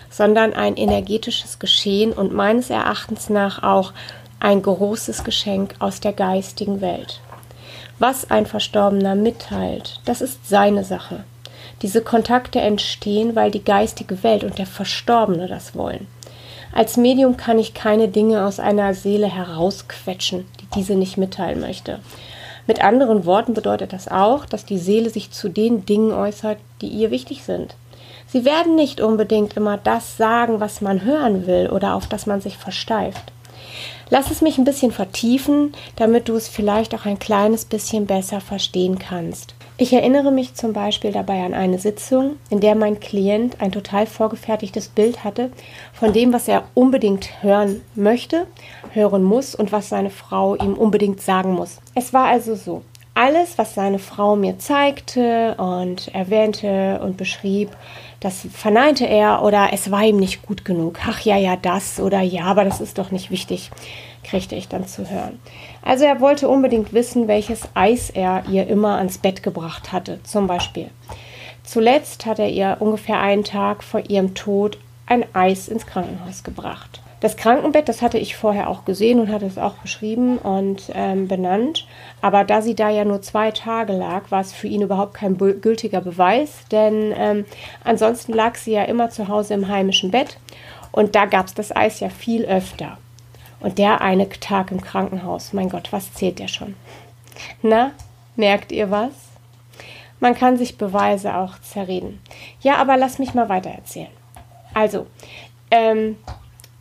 sondern 0.09 0.53
ein 0.53 0.77
energetisches 0.77 1.59
Geschehen 1.59 2.13
und 2.13 2.33
meines 2.33 2.69
Erachtens 2.69 3.29
nach 3.29 3.63
auch 3.63 3.93
ein 4.39 4.61
großes 4.61 5.23
Geschenk 5.23 5.75
aus 5.79 5.99
der 5.99 6.13
geistigen 6.13 6.81
Welt. 6.81 7.21
Was 7.99 8.29
ein 8.29 8.45
Verstorbener 8.45 9.15
mitteilt, 9.15 9.99
das 10.05 10.21
ist 10.21 10.47
seine 10.47 10.83
Sache. 10.83 11.23
Diese 11.81 12.01
Kontakte 12.01 12.59
entstehen, 12.59 13.35
weil 13.35 13.51
die 13.51 13.63
geistige 13.63 14.23
Welt 14.23 14.43
und 14.43 14.57
der 14.57 14.65
Verstorbene 14.65 15.47
das 15.47 15.75
wollen. 15.75 16.07
Als 16.73 16.97
Medium 16.97 17.37
kann 17.37 17.59
ich 17.59 17.73
keine 17.73 18.07
Dinge 18.07 18.45
aus 18.45 18.59
einer 18.59 18.93
Seele 18.93 19.27
herausquetschen, 19.27 20.45
die 20.61 20.67
diese 20.75 20.95
nicht 20.95 21.17
mitteilen 21.17 21.59
möchte. 21.59 21.99
Mit 22.67 22.83
anderen 22.83 23.25
Worten 23.25 23.53
bedeutet 23.53 23.93
das 23.93 24.07
auch, 24.07 24.45
dass 24.45 24.65
die 24.65 24.77
Seele 24.77 25.09
sich 25.09 25.31
zu 25.31 25.49
den 25.49 25.85
Dingen 25.85 26.11
äußert, 26.11 26.57
die 26.81 26.87
ihr 26.87 27.11
wichtig 27.11 27.43
sind. 27.43 27.75
Sie 28.27 28.43
werden 28.43 28.75
nicht 28.75 28.99
unbedingt 28.99 29.55
immer 29.55 29.77
das 29.77 30.17
sagen, 30.17 30.59
was 30.59 30.81
man 30.81 31.03
hören 31.03 31.47
will 31.47 31.69
oder 31.69 31.95
auf 31.95 32.07
das 32.07 32.25
man 32.25 32.41
sich 32.41 32.57
versteift. 32.57 33.31
Lass 34.09 34.31
es 34.31 34.41
mich 34.41 34.57
ein 34.57 34.65
bisschen 34.65 34.91
vertiefen, 34.91 35.73
damit 35.95 36.27
du 36.27 36.35
es 36.35 36.47
vielleicht 36.47 36.93
auch 36.93 37.05
ein 37.05 37.19
kleines 37.19 37.65
bisschen 37.65 38.05
besser 38.05 38.41
verstehen 38.41 38.99
kannst. 38.99 39.53
Ich 39.79 39.93
erinnere 39.93 40.31
mich 40.31 40.55
zum 40.55 40.73
Beispiel 40.73 41.11
dabei 41.11 41.45
an 41.45 41.53
eine 41.53 41.77
Sitzung, 41.77 42.37
in 42.49 42.59
der 42.61 42.73
mein 42.73 42.99
Klient 42.99 43.61
ein 43.61 43.71
total 43.71 44.07
vorgefertigtes 44.07 44.87
Bild 44.87 45.23
hatte 45.23 45.51
von 45.93 46.13
dem, 46.13 46.33
was 46.33 46.47
er 46.47 46.63
unbedingt 46.73 47.43
hören 47.43 47.81
möchte, 47.93 48.47
hören 48.93 49.21
muss 49.21 49.53
und 49.53 49.71
was 49.71 49.89
seine 49.89 50.09
Frau 50.09 50.55
ihm 50.55 50.73
unbedingt 50.73 51.21
sagen 51.21 51.53
muss. 51.53 51.77
Es 51.93 52.11
war 52.11 52.25
also 52.25 52.55
so, 52.55 52.81
alles, 53.13 53.59
was 53.59 53.75
seine 53.75 53.99
Frau 53.99 54.35
mir 54.35 54.57
zeigte 54.57 55.55
und 55.57 56.07
erwähnte 56.13 56.99
und 57.03 57.17
beschrieb, 57.17 57.69
das 58.19 58.47
verneinte 58.51 59.05
er 59.05 59.43
oder 59.43 59.69
es 59.73 59.91
war 59.91 60.03
ihm 60.03 60.17
nicht 60.17 60.41
gut 60.41 60.65
genug. 60.65 60.99
Ach 61.07 61.21
ja, 61.21 61.37
ja, 61.37 61.55
das 61.55 61.99
oder 61.99 62.21
ja, 62.21 62.45
aber 62.45 62.65
das 62.65 62.81
ist 62.81 62.97
doch 62.97 63.11
nicht 63.11 63.31
wichtig 63.31 63.71
kriegte 64.27 64.55
ich 64.55 64.67
dann 64.67 64.87
zu 64.87 65.09
hören. 65.09 65.39
Also 65.81 66.05
er 66.05 66.19
wollte 66.19 66.49
unbedingt 66.49 66.93
wissen, 66.93 67.27
welches 67.27 67.67
Eis 67.73 68.09
er 68.09 68.43
ihr 68.49 68.67
immer 68.67 68.97
ans 68.97 69.17
Bett 69.17 69.41
gebracht 69.41 69.91
hatte, 69.91 70.21
zum 70.23 70.47
Beispiel. 70.47 70.89
Zuletzt 71.63 72.25
hat 72.25 72.39
er 72.39 72.49
ihr 72.49 72.77
ungefähr 72.79 73.19
einen 73.19 73.43
Tag 73.43 73.83
vor 73.83 74.01
ihrem 74.09 74.35
Tod 74.35 74.77
ein 75.05 75.25
Eis 75.33 75.67
ins 75.67 75.85
Krankenhaus 75.85 76.43
gebracht. 76.43 77.01
Das 77.19 77.35
Krankenbett, 77.35 77.89
das 77.89 78.03
hatte 78.03 78.19
ich 78.19 78.35
vorher 78.35 78.69
auch 78.69 78.85
gesehen 78.85 79.19
und 79.19 79.31
hatte 79.31 79.47
es 79.47 79.57
auch 79.57 79.73
beschrieben 79.75 80.37
und 80.37 80.91
ähm, 80.93 81.27
benannt. 81.27 81.87
Aber 82.21 82.43
da 82.43 82.61
sie 82.61 82.75
da 82.75 82.89
ja 82.89 83.05
nur 83.05 83.21
zwei 83.23 83.49
Tage 83.51 83.93
lag, 83.93 84.29
war 84.29 84.41
es 84.41 84.53
für 84.53 84.67
ihn 84.67 84.83
überhaupt 84.83 85.15
kein 85.15 85.37
gültiger 85.37 86.01
Beweis, 86.01 86.65
denn 86.71 87.13
ähm, 87.17 87.45
ansonsten 87.83 88.33
lag 88.33 88.55
sie 88.55 88.73
ja 88.73 88.83
immer 88.83 89.09
zu 89.09 89.27
Hause 89.27 89.55
im 89.55 89.67
heimischen 89.67 90.11
Bett 90.11 90.37
und 90.91 91.15
da 91.15 91.25
gab 91.25 91.47
es 91.47 91.55
das 91.55 91.75
Eis 91.75 91.99
ja 91.99 92.09
viel 92.09 92.45
öfter. 92.45 92.97
Und 93.59 93.79
der 93.79 94.01
eine 94.01 94.29
Tag 94.29 94.71
im 94.71 94.81
Krankenhaus, 94.81 95.53
mein 95.53 95.69
Gott, 95.69 95.91
was 95.91 96.13
zählt 96.13 96.37
der 96.37 96.47
schon? 96.47 96.75
Na, 97.63 97.91
merkt 98.35 98.71
ihr 98.71 98.91
was? 98.91 99.11
Man 100.19 100.35
kann 100.35 100.57
sich 100.57 100.77
Beweise 100.77 101.35
auch 101.35 101.59
zerreden. 101.61 102.19
Ja, 102.61 102.75
aber 102.77 102.97
lass 102.97 103.19
mich 103.19 103.33
mal 103.33 103.49
weiter 103.49 103.69
erzählen. 103.69 104.11
Also, 104.73 105.07
ähm, 105.71 106.17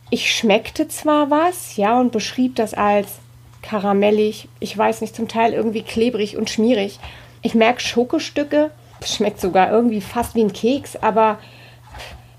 ich 0.09 0.33
schmeckte 0.33 0.87
zwar 0.87 1.29
was, 1.29 1.75
ja, 1.77 1.99
und 1.99 2.11
beschrieb 2.11 2.55
das 2.55 2.73
als 2.73 3.19
karamellig, 3.61 4.47
ich 4.59 4.77
weiß 4.77 5.01
nicht, 5.01 5.15
zum 5.15 5.27
Teil 5.27 5.53
irgendwie 5.53 5.81
klebrig 5.81 6.37
und 6.37 6.49
schmierig. 6.49 6.99
Ich 7.41 7.53
merke 7.53 7.81
Schokostücke, 7.81 8.71
Schmeckt 9.05 9.39
sogar 9.39 9.71
irgendwie 9.71 10.01
fast 10.01 10.35
wie 10.35 10.41
ein 10.41 10.53
Keks, 10.53 10.95
aber 10.95 11.37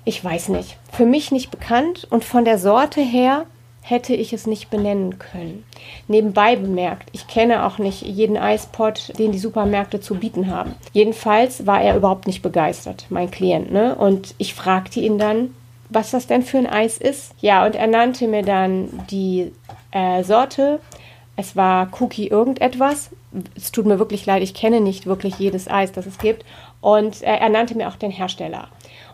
ich 0.04 0.22
weiß 0.22 0.48
nicht. 0.48 0.76
Für 0.92 1.06
mich 1.06 1.30
nicht 1.30 1.50
bekannt 1.50 2.06
und 2.10 2.24
von 2.24 2.44
der 2.44 2.58
Sorte 2.58 3.00
her 3.00 3.46
hätte 3.80 4.14
ich 4.14 4.32
es 4.32 4.46
nicht 4.46 4.68
benennen 4.68 5.18
können. 5.18 5.64
Nebenbei 6.08 6.56
bemerkt, 6.56 7.08
ich 7.12 7.26
kenne 7.26 7.64
auch 7.64 7.78
nicht 7.78 8.02
jeden 8.02 8.36
Eispot, 8.36 9.18
den 9.18 9.32
die 9.32 9.38
Supermärkte 9.38 10.00
zu 10.00 10.16
bieten 10.16 10.50
haben. 10.50 10.74
Jedenfalls 10.92 11.66
war 11.66 11.80
er 11.80 11.96
überhaupt 11.96 12.26
nicht 12.26 12.42
begeistert, 12.42 13.06
mein 13.08 13.30
Klient. 13.30 13.72
Ne? 13.72 13.94
Und 13.94 14.34
ich 14.36 14.52
fragte 14.52 15.00
ihn 15.00 15.18
dann, 15.18 15.54
was 15.90 16.10
das 16.10 16.26
denn 16.26 16.42
für 16.42 16.58
ein 16.58 16.66
Eis 16.66 16.98
ist. 16.98 17.34
Ja, 17.40 17.64
und 17.64 17.74
er 17.74 17.86
nannte 17.86 18.28
mir 18.28 18.42
dann 18.42 18.88
die 19.10 19.52
äh, 19.90 20.22
Sorte. 20.22 20.80
Es 21.36 21.56
war 21.56 21.88
Cookie 22.00 22.28
irgendetwas. 22.28 23.10
Es 23.56 23.72
tut 23.72 23.86
mir 23.86 23.98
wirklich 23.98 24.26
leid, 24.26 24.42
ich 24.42 24.54
kenne 24.54 24.80
nicht 24.80 25.06
wirklich 25.06 25.38
jedes 25.38 25.68
Eis, 25.68 25.92
das 25.92 26.06
es 26.06 26.18
gibt. 26.18 26.44
Und 26.80 27.22
äh, 27.22 27.36
er 27.36 27.48
nannte 27.48 27.76
mir 27.76 27.88
auch 27.88 27.96
den 27.96 28.10
Hersteller. 28.10 28.68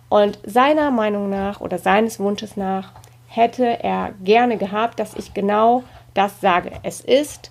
Und 0.08 0.38
seiner 0.44 0.90
Meinung 0.90 1.30
nach 1.30 1.60
oder 1.60 1.78
seines 1.78 2.20
Wunsches 2.20 2.56
nach 2.56 2.92
hätte 3.26 3.82
er 3.82 4.12
gerne 4.22 4.56
gehabt, 4.56 5.00
dass 5.00 5.14
ich 5.14 5.34
genau 5.34 5.82
das 6.14 6.40
sage. 6.40 6.72
Es 6.82 7.00
ist 7.00 7.50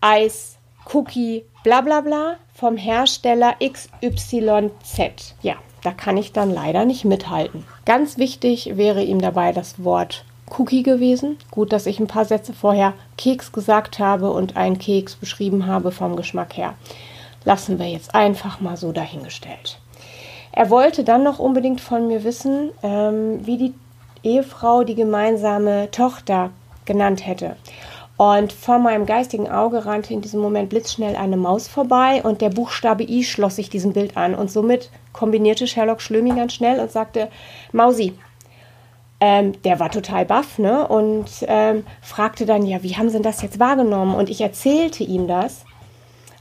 Eis, 0.00 0.58
Cookie, 0.92 1.44
bla 1.62 1.80
bla 1.82 2.00
bla 2.00 2.36
vom 2.60 2.76
Hersteller 2.76 3.54
XYZ. 3.58 5.34
Ja, 5.40 5.54
da 5.82 5.92
kann 5.92 6.18
ich 6.18 6.32
dann 6.32 6.52
leider 6.52 6.84
nicht 6.84 7.06
mithalten. 7.06 7.64
Ganz 7.86 8.18
wichtig 8.18 8.76
wäre 8.76 9.02
ihm 9.02 9.22
dabei 9.22 9.52
das 9.52 9.82
Wort 9.82 10.26
Cookie 10.58 10.82
gewesen. 10.82 11.38
Gut, 11.50 11.72
dass 11.72 11.86
ich 11.86 11.98
ein 11.98 12.06
paar 12.06 12.26
Sätze 12.26 12.52
vorher 12.52 12.92
Keks 13.16 13.52
gesagt 13.52 13.98
habe 13.98 14.30
und 14.30 14.58
einen 14.58 14.78
Keks 14.78 15.16
beschrieben 15.16 15.66
habe 15.66 15.90
vom 15.90 16.16
Geschmack 16.16 16.58
her. 16.58 16.74
Lassen 17.46 17.78
wir 17.78 17.86
jetzt 17.86 18.14
einfach 18.14 18.60
mal 18.60 18.76
so 18.76 18.92
dahingestellt. 18.92 19.78
Er 20.52 20.68
wollte 20.68 21.02
dann 21.02 21.22
noch 21.22 21.38
unbedingt 21.38 21.80
von 21.80 22.08
mir 22.08 22.24
wissen, 22.24 22.72
ähm, 22.82 23.46
wie 23.46 23.56
die 23.56 23.74
Ehefrau 24.22 24.84
die 24.84 24.96
gemeinsame 24.96 25.90
Tochter 25.92 26.50
genannt 26.84 27.26
hätte. 27.26 27.56
Und 28.20 28.52
vor 28.52 28.78
meinem 28.78 29.06
geistigen 29.06 29.48
Auge 29.48 29.86
rannte 29.86 30.12
in 30.12 30.20
diesem 30.20 30.42
Moment 30.42 30.68
blitzschnell 30.68 31.16
eine 31.16 31.38
Maus 31.38 31.68
vorbei 31.68 32.22
und 32.22 32.42
der 32.42 32.50
Buchstabe 32.50 33.02
I 33.02 33.24
schloss 33.24 33.56
sich 33.56 33.70
diesem 33.70 33.94
Bild 33.94 34.18
an. 34.18 34.34
Und 34.34 34.50
somit 34.50 34.90
kombinierte 35.14 35.66
Sherlock 35.66 36.02
Schlömi 36.02 36.34
ganz 36.36 36.52
schnell 36.52 36.80
und 36.80 36.92
sagte, 36.92 37.30
Mausi. 37.72 38.12
Ähm, 39.20 39.62
der 39.62 39.80
war 39.80 39.90
total 39.90 40.26
baff, 40.26 40.58
ne? 40.58 40.86
Und 40.86 41.30
ähm, 41.46 41.86
fragte 42.02 42.44
dann, 42.44 42.66
ja, 42.66 42.82
wie 42.82 42.94
haben 42.94 43.08
Sie 43.08 43.22
das 43.22 43.40
jetzt 43.40 43.58
wahrgenommen? 43.58 44.14
Und 44.14 44.28
ich 44.28 44.42
erzählte 44.42 45.02
ihm 45.02 45.26
das. 45.26 45.64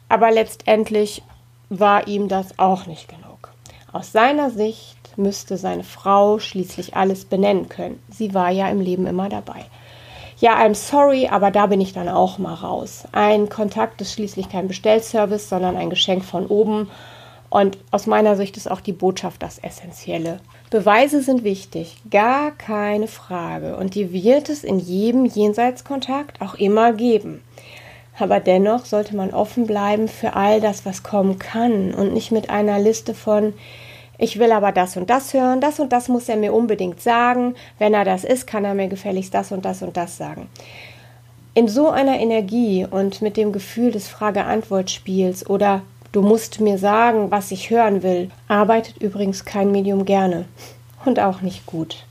Aber 0.10 0.32
letztendlich 0.32 1.24
war 1.70 2.10
ihm 2.10 2.28
das 2.28 2.60
auch 2.60 2.88
nicht 2.88 3.08
genug. 3.08 3.54
Aus 3.94 4.12
seiner 4.12 4.50
Sicht 4.50 4.98
müsste 5.16 5.56
seine 5.56 5.86
Frau 5.86 6.40
schließlich 6.40 6.98
alles 6.98 7.24
benennen 7.24 7.70
können. 7.70 8.04
Sie 8.10 8.34
war 8.34 8.50
ja 8.50 8.68
im 8.68 8.82
Leben 8.82 9.08
immer 9.08 9.30
dabei. 9.30 9.64
Ja, 10.40 10.58
I'm 10.58 10.74
sorry, 10.74 11.28
aber 11.28 11.52
da 11.52 11.68
bin 11.68 11.82
ich 11.82 11.92
dann 11.92 12.08
auch 12.08 12.38
mal 12.38 12.54
raus. 12.54 13.04
Ein 13.12 13.50
Kontakt 13.50 14.00
ist 14.00 14.14
schließlich 14.14 14.48
kein 14.50 14.70
Bestellservice, 14.70 15.50
sondern 15.50 15.76
ein 15.76 15.90
Geschenk 15.90 16.24
von 16.24 16.48
oben. 16.48 16.90
Und 17.50 17.78
aus 17.92 18.08
meiner 18.08 18.38
Sicht 18.38 18.56
ist 18.56 18.72
auch 18.72 18.80
die 18.80 18.94
Botschaft 18.94 19.44
das 19.44 19.60
Essentielle. 19.60 20.40
Beweise 20.70 21.22
sind 21.22 21.44
wichtig, 21.44 21.98
gar 22.10 22.52
keine 22.52 23.08
Frage. 23.08 23.76
Und 23.76 23.96
die 23.96 24.14
wird 24.14 24.48
es 24.48 24.64
in 24.64 24.80
jedem 24.80 25.26
Jenseitskontakt 25.26 26.42
auch 26.42 26.56
immer 26.56 26.94
geben. 26.94 27.44
Aber 28.18 28.40
dennoch 28.40 28.86
sollte 28.86 29.18
man 29.18 29.32
offen 29.34 29.68
bleiben 29.68 30.08
für 30.08 30.36
all 30.36 30.62
das, 30.62 30.86
was 30.86 31.04
kommen 31.04 31.38
kann 31.38 31.94
und 31.94 32.14
nicht 32.14 32.32
mit 32.32 32.50
einer 32.50 32.80
Liste 32.80 33.14
von 33.14 33.54
ich 34.20 34.38
will 34.38 34.52
aber 34.52 34.74
das 34.74 34.98
und 34.98 35.10
das 35.10 35.34
hören, 35.34 35.62
das 35.62 35.80
und 35.80 35.94
das 35.94 36.10
muss 36.10 36.28
er 36.28 36.36
mir 36.36 36.54
unbedingt 36.54 37.02
sagen. 37.02 37.56
Wenn 37.80 37.94
er 37.94 38.04
das 38.04 38.26
ist, 38.26 38.46
kann 38.46 38.66
er 38.66 38.74
mir 38.74 38.90
gefälligst 38.90 39.34
das 39.34 39.54
und 39.54 39.64
das 39.64 39.82
und 39.82 39.96
das 39.96 40.18
sagen. 40.18 40.50
In 41.54 41.70
so 41.70 41.90
einer 41.90 42.20
Energie 42.20 42.86
und 42.90 43.22
mit 43.22 43.38
dem 43.38 43.54
Gefühl 43.54 43.92
des 43.92 44.10
Frage-Antwort-Spiels 44.10 45.50
oder 45.50 45.84
du 46.12 46.22
musst 46.22 46.60
mir 46.60 46.78
sagen, 46.78 47.32
was 47.32 47.52
ich 47.52 47.70
hören 47.70 48.04
will, 48.04 48.30
arbeitet 48.50 48.98
übrigens 49.02 49.46
kein 49.46 49.72
Medium 49.72 50.04
gerne 50.04 50.46
und 51.06 51.22
auch 51.22 51.42
nicht 51.42 51.66
gut. 51.66 52.06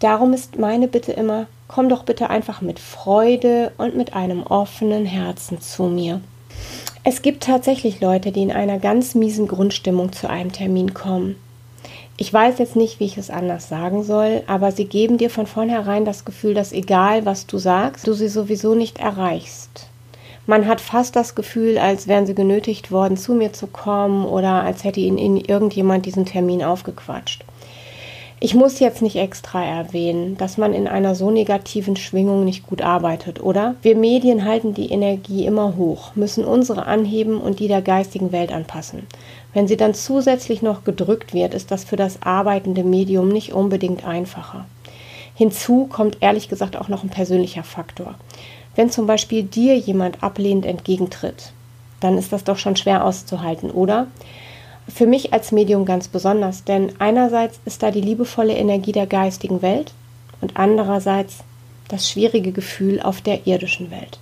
Darum 0.00 0.32
ist 0.32 0.58
meine 0.58 0.88
Bitte 0.88 1.12
immer, 1.12 1.46
komm 1.68 1.90
doch 1.90 2.04
bitte 2.04 2.30
einfach 2.30 2.62
mit 2.62 2.78
Freude 2.78 3.72
und 3.76 3.94
mit 3.94 4.14
einem 4.14 4.42
offenen 4.42 5.04
Herzen 5.04 5.60
zu 5.60 5.84
mir. 5.84 6.22
Es 7.08 7.22
gibt 7.22 7.44
tatsächlich 7.44 8.00
Leute, 8.00 8.32
die 8.32 8.42
in 8.42 8.50
einer 8.50 8.80
ganz 8.80 9.14
miesen 9.14 9.46
Grundstimmung 9.46 10.10
zu 10.10 10.28
einem 10.28 10.50
Termin 10.50 10.92
kommen. 10.92 11.36
Ich 12.16 12.32
weiß 12.32 12.58
jetzt 12.58 12.74
nicht, 12.74 12.98
wie 12.98 13.04
ich 13.04 13.16
es 13.16 13.30
anders 13.30 13.68
sagen 13.68 14.02
soll, 14.02 14.42
aber 14.48 14.72
sie 14.72 14.86
geben 14.86 15.16
dir 15.16 15.30
von 15.30 15.46
vornherein 15.46 16.04
das 16.04 16.24
Gefühl, 16.24 16.52
dass 16.52 16.72
egal 16.72 17.24
was 17.24 17.46
du 17.46 17.58
sagst, 17.58 18.08
du 18.08 18.12
sie 18.12 18.26
sowieso 18.26 18.74
nicht 18.74 18.98
erreichst. 18.98 19.86
Man 20.48 20.66
hat 20.66 20.80
fast 20.80 21.14
das 21.14 21.36
Gefühl, 21.36 21.78
als 21.78 22.08
wären 22.08 22.26
sie 22.26 22.34
genötigt 22.34 22.90
worden, 22.90 23.16
zu 23.16 23.34
mir 23.34 23.52
zu 23.52 23.68
kommen 23.68 24.24
oder 24.24 24.64
als 24.64 24.82
hätte 24.82 24.98
ihnen 24.98 25.36
irgendjemand 25.36 26.06
diesen 26.06 26.26
Termin 26.26 26.64
aufgequatscht. 26.64 27.44
Ich 28.38 28.54
muss 28.54 28.80
jetzt 28.80 29.00
nicht 29.00 29.16
extra 29.16 29.64
erwähnen, 29.64 30.36
dass 30.36 30.58
man 30.58 30.74
in 30.74 30.86
einer 30.86 31.14
so 31.14 31.30
negativen 31.30 31.96
Schwingung 31.96 32.44
nicht 32.44 32.66
gut 32.66 32.82
arbeitet, 32.82 33.42
oder? 33.42 33.76
Wir 33.80 33.96
Medien 33.96 34.44
halten 34.44 34.74
die 34.74 34.90
Energie 34.90 35.46
immer 35.46 35.76
hoch, 35.76 36.14
müssen 36.14 36.44
unsere 36.44 36.84
anheben 36.84 37.40
und 37.40 37.60
die 37.60 37.68
der 37.68 37.80
geistigen 37.80 38.32
Welt 38.32 38.52
anpassen. 38.52 39.06
Wenn 39.54 39.66
sie 39.66 39.78
dann 39.78 39.94
zusätzlich 39.94 40.60
noch 40.60 40.84
gedrückt 40.84 41.32
wird, 41.32 41.54
ist 41.54 41.70
das 41.70 41.84
für 41.84 41.96
das 41.96 42.20
arbeitende 42.20 42.84
Medium 42.84 43.28
nicht 43.30 43.54
unbedingt 43.54 44.06
einfacher. 44.06 44.66
Hinzu 45.34 45.86
kommt 45.86 46.18
ehrlich 46.20 46.50
gesagt 46.50 46.76
auch 46.76 46.88
noch 46.88 47.04
ein 47.04 47.10
persönlicher 47.10 47.62
Faktor. 47.62 48.16
Wenn 48.74 48.90
zum 48.90 49.06
Beispiel 49.06 49.44
dir 49.44 49.78
jemand 49.78 50.22
ablehnend 50.22 50.66
entgegentritt, 50.66 51.52
dann 52.00 52.18
ist 52.18 52.34
das 52.34 52.44
doch 52.44 52.58
schon 52.58 52.76
schwer 52.76 53.02
auszuhalten, 53.02 53.70
oder? 53.70 54.08
Für 54.88 55.06
mich 55.06 55.32
als 55.32 55.52
Medium 55.52 55.84
ganz 55.84 56.08
besonders, 56.08 56.64
denn 56.64 56.92
einerseits 56.98 57.58
ist 57.64 57.82
da 57.82 57.90
die 57.90 58.00
liebevolle 58.00 58.54
Energie 58.54 58.92
der 58.92 59.06
geistigen 59.06 59.62
Welt 59.62 59.92
und 60.40 60.56
andererseits 60.56 61.38
das 61.88 62.08
schwierige 62.08 62.52
Gefühl 62.52 63.00
auf 63.00 63.20
der 63.20 63.46
irdischen 63.46 63.90
Welt. 63.90 64.18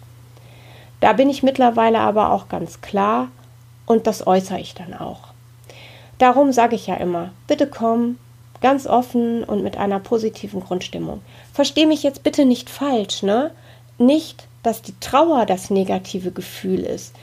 Da 1.01 1.13
bin 1.13 1.29
ich 1.29 1.43
mittlerweile 1.43 1.99
aber 2.01 2.33
auch 2.33 2.49
ganz 2.49 2.81
klar 2.81 3.29
und 3.87 4.07
das 4.07 4.27
äußere 4.27 4.61
ich 4.61 4.75
dann 4.75 4.95
auch. 4.95 5.21
Darum 6.19 6.53
sage 6.53 6.77
ich 6.77 6.87
ja 6.87 6.95
immer, 6.95 7.31
bitte 7.47 7.67
komm, 7.67 8.19
ganz 8.61 8.87
offen 8.87 9.45
und 9.45 9.63
mit 9.63 9.77
einer 9.77 10.01
positiven 10.01 10.61
Grundstimmung. 10.61 11.21
Versteh 11.53 11.85
mich 11.85 12.03
jetzt 12.03 12.23
bitte 12.23 12.47
nicht 12.47 12.71
falsch, 12.71 13.23
ne? 13.23 13.51
Nicht, 13.99 14.47
dass 14.63 14.81
die 14.81 14.99
Trauer 15.01 15.45
das 15.45 15.69
negative 15.69 16.31
Gefühl 16.31 16.81
ist 16.81 17.15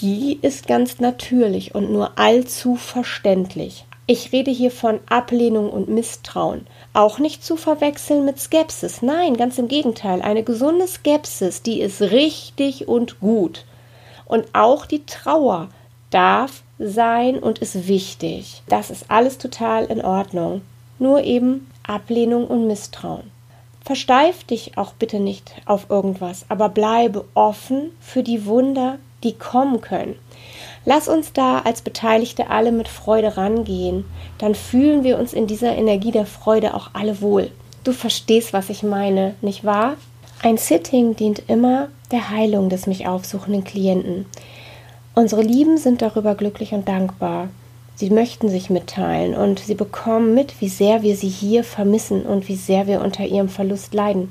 die 0.00 0.38
ist 0.42 0.66
ganz 0.66 0.98
natürlich 1.00 1.74
und 1.74 1.90
nur 1.90 2.18
allzu 2.18 2.76
verständlich. 2.76 3.84
Ich 4.08 4.32
rede 4.32 4.52
hier 4.52 4.70
von 4.70 5.00
Ablehnung 5.08 5.68
und 5.68 5.88
Misstrauen. 5.88 6.66
Auch 6.92 7.18
nicht 7.18 7.44
zu 7.44 7.56
verwechseln 7.56 8.24
mit 8.24 8.38
Skepsis. 8.38 9.02
Nein, 9.02 9.36
ganz 9.36 9.58
im 9.58 9.66
Gegenteil. 9.66 10.22
Eine 10.22 10.44
gesunde 10.44 10.86
Skepsis, 10.86 11.62
die 11.62 11.80
ist 11.80 12.00
richtig 12.00 12.86
und 12.86 13.18
gut. 13.18 13.64
Und 14.24 14.46
auch 14.52 14.86
die 14.86 15.04
Trauer 15.06 15.70
darf 16.10 16.62
sein 16.78 17.38
und 17.38 17.58
ist 17.58 17.88
wichtig. 17.88 18.62
Das 18.68 18.90
ist 18.90 19.06
alles 19.10 19.38
total 19.38 19.86
in 19.86 20.04
Ordnung. 20.04 20.62
Nur 21.00 21.24
eben 21.24 21.68
Ablehnung 21.84 22.46
und 22.46 22.66
Misstrauen. 22.66 23.30
Versteif 23.84 24.44
dich 24.44 24.78
auch 24.78 24.92
bitte 24.94 25.20
nicht 25.20 25.52
auf 25.64 25.90
irgendwas, 25.90 26.44
aber 26.48 26.68
bleibe 26.68 27.24
offen 27.34 27.90
für 28.00 28.22
die 28.22 28.46
Wunder, 28.46 28.98
die 29.24 29.34
kommen 29.34 29.80
können. 29.80 30.16
Lass 30.84 31.08
uns 31.08 31.32
da 31.32 31.60
als 31.60 31.82
Beteiligte 31.82 32.48
alle 32.48 32.70
mit 32.72 32.88
Freude 32.88 33.36
rangehen, 33.36 34.04
dann 34.38 34.54
fühlen 34.54 35.02
wir 35.02 35.18
uns 35.18 35.32
in 35.32 35.46
dieser 35.46 35.74
Energie 35.74 36.12
der 36.12 36.26
Freude 36.26 36.74
auch 36.74 36.90
alle 36.92 37.20
wohl. 37.20 37.50
Du 37.82 37.92
verstehst, 37.92 38.52
was 38.52 38.70
ich 38.70 38.82
meine, 38.82 39.34
nicht 39.40 39.64
wahr? 39.64 39.96
Ein 40.42 40.58
Sitting 40.58 41.16
dient 41.16 41.42
immer 41.48 41.88
der 42.10 42.30
Heilung 42.30 42.68
des 42.68 42.86
mich 42.86 43.06
aufsuchenden 43.06 43.64
Klienten. 43.64 44.26
Unsere 45.14 45.42
Lieben 45.42 45.78
sind 45.78 46.02
darüber 46.02 46.34
glücklich 46.34 46.72
und 46.72 46.88
dankbar. 46.88 47.48
Sie 47.94 48.10
möchten 48.10 48.50
sich 48.50 48.68
mitteilen 48.68 49.34
und 49.34 49.58
sie 49.58 49.74
bekommen 49.74 50.34
mit, 50.34 50.60
wie 50.60 50.68
sehr 50.68 51.02
wir 51.02 51.16
sie 51.16 51.28
hier 51.28 51.64
vermissen 51.64 52.26
und 52.26 52.46
wie 52.48 52.56
sehr 52.56 52.86
wir 52.86 53.00
unter 53.00 53.24
ihrem 53.24 53.48
Verlust 53.48 53.94
leiden. 53.94 54.30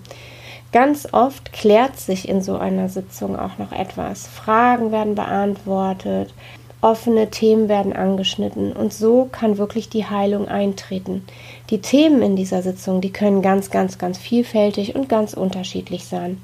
Ganz 0.75 1.08
oft 1.13 1.53
klärt 1.53 1.98
sich 1.98 2.27
in 2.27 2.41
so 2.41 2.58
einer 2.58 2.89
Sitzung 2.89 3.39
auch 3.39 3.58
noch 3.60 3.72
etwas. 3.72 4.27
Fragen 4.27 4.91
werden 4.91 5.15
beantwortet, 5.15 6.34
offene 6.82 7.29
Themen 7.29 7.70
werden 7.70 7.94
angeschnitten 7.94 8.74
und 8.74 8.91
so 8.91 9.29
kann 9.32 9.58
wirklich 9.58 9.88
die 9.88 10.05
Heilung 10.05 10.50
eintreten. 10.50 11.25
Die 11.70 11.79
Themen 11.79 12.22
in 12.22 12.36
dieser 12.36 12.62
Sitzung, 12.62 13.00
die 13.00 13.13
können 13.13 13.41
ganz, 13.41 13.72
ganz, 13.72 13.98
ganz 13.98 14.17
vielfältig 14.17 14.96
und 14.96 15.08
ganz 15.08 15.34
unterschiedlich 15.34 16.03
sein. 16.03 16.41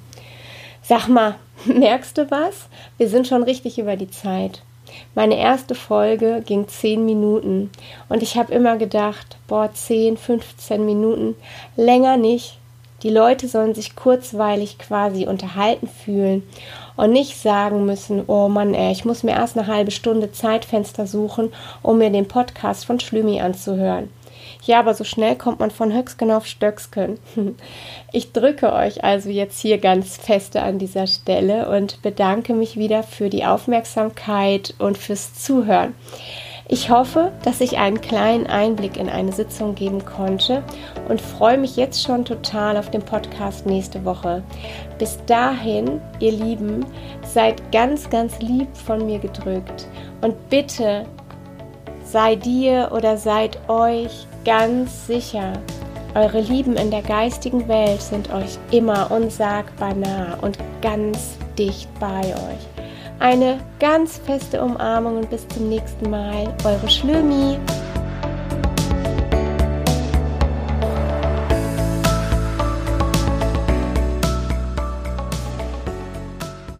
Sag 0.82 1.10
mal, 1.10 1.36
merkst 1.66 2.18
du 2.18 2.32
was? 2.32 2.70
Wir 2.98 3.10
sind 3.10 3.28
schon 3.28 3.44
richtig 3.44 3.80
über 3.80 3.98
die 3.98 4.12
Zeit. 4.12 4.62
Meine 5.14 5.38
erste 5.38 5.76
Folge 5.76 6.42
ging 6.46 6.70
10 6.70 7.04
Minuten 7.04 7.70
und 8.08 8.24
ich 8.24 8.38
habe 8.38 8.54
immer 8.54 8.78
gedacht, 8.78 9.36
boah, 9.50 9.70
10, 9.74 10.16
15 10.16 10.86
Minuten, 10.86 11.36
länger 11.76 12.16
nicht. 12.16 12.61
Die 13.04 13.10
Leute 13.10 13.48
sollen 13.48 13.74
sich 13.74 13.96
kurzweilig 13.96 14.78
quasi 14.78 15.26
unterhalten 15.26 15.88
fühlen 15.88 16.44
und 16.96 17.12
nicht 17.12 17.38
sagen 17.38 17.86
müssen, 17.86 18.24
oh 18.28 18.48
Mann, 18.48 18.74
ey, 18.74 18.92
ich 18.92 19.06
muss 19.06 19.24
mir 19.24 19.32
erst 19.32 19.58
eine 19.58 19.68
halbe 19.68 19.92
Stunde 19.92 20.32
Zeitfenster 20.32 21.08
suchen, 21.08 21.52
um 21.82 21.98
mir 21.98 22.12
den 22.12 22.28
Podcast 22.28 22.86
von 22.86 23.00
Schlümi 23.00 23.42
anzuhören. 23.42 24.10
Ja, 24.64 24.80
aber 24.80 24.94
so 24.94 25.04
schnell 25.04 25.36
kommt 25.36 25.60
man 25.60 25.72
von 25.72 25.92
Höchsken 25.92 26.32
auf 26.32 26.46
Stöcksken. 26.46 27.18
Ich 28.14 28.34
drücke 28.34 28.74
euch 28.74 29.06
also 29.06 29.30
jetzt 29.30 29.62
hier 29.62 29.78
ganz 29.78 30.18
feste 30.18 30.62
an 30.62 30.80
dieser 30.80 31.08
Stelle 31.08 31.70
und 31.70 32.02
bedanke 32.02 32.54
mich 32.54 32.76
wieder 32.76 33.04
für 33.04 33.30
die 33.30 33.46
Aufmerksamkeit 33.46 34.74
und 34.80 34.98
fürs 34.98 35.34
Zuhören. 35.34 35.96
Ich 36.74 36.90
hoffe, 36.90 37.34
dass 37.44 37.60
ich 37.60 37.80
einen 37.80 38.00
kleinen 38.00 38.48
Einblick 38.48 38.96
in 38.96 39.10
eine 39.10 39.34
Sitzung 39.34 39.76
geben 39.76 40.06
konnte 40.06 40.64
und 41.10 41.20
freue 41.20 41.58
mich 41.58 41.76
jetzt 41.76 42.02
schon 42.02 42.24
total 42.24 42.78
auf 42.78 42.90
den 42.90 43.02
Podcast 43.02 43.66
nächste 43.66 44.06
Woche. 44.06 44.42
Bis 44.98 45.20
dahin, 45.26 46.00
ihr 46.22 46.32
Lieben, 46.32 46.86
seid 47.26 47.74
ganz, 47.74 48.10
ganz 48.10 48.40
lieb 48.40 48.70
von 48.74 49.06
mir 49.06 49.20
gedrückt 49.20 49.86
und 50.22 50.50
bitte 50.50 51.06
sei 52.06 52.38
dir 52.38 52.90
oder 52.96 53.18
seid 53.18 53.60
euch 53.68 54.26
ganz 54.46 55.08
sicher, 55.08 55.52
eure 56.16 56.40
Lieben 56.40 56.78
in 56.78 56.90
der 56.90 57.02
geistigen 57.02 57.68
Welt 57.68 58.02
sind 58.02 58.34
euch 58.34 58.58
immer 58.72 59.12
unsagbar 59.12 59.94
nah 59.94 60.38
und 60.42 60.58
ganz 60.82 61.38
dicht 61.58 61.90
bei 62.00 62.22
euch. 62.22 62.81
Eine 63.22 63.60
ganz 63.80 64.18
feste 64.18 64.60
Umarmung 64.64 65.18
und 65.18 65.30
bis 65.30 65.48
zum 65.50 65.70
nächsten 65.70 66.10
Mal. 66.10 66.52
Eure 66.64 66.90
Schlömi. 66.90 67.60